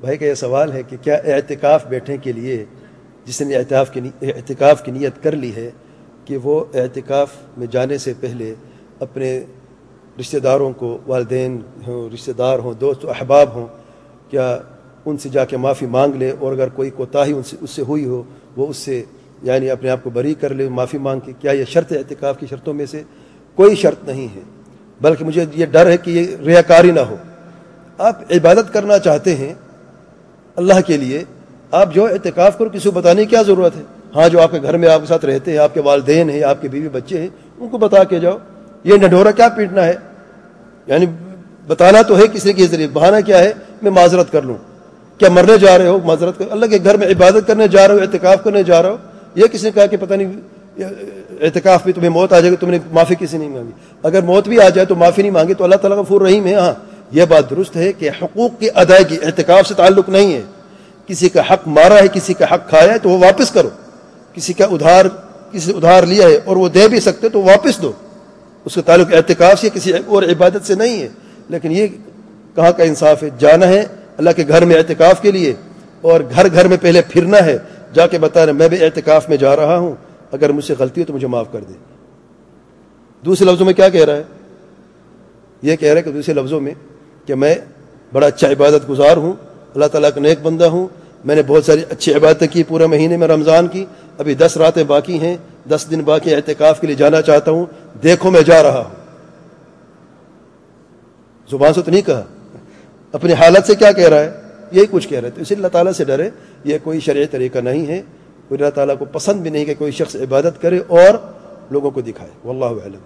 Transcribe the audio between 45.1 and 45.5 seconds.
کیا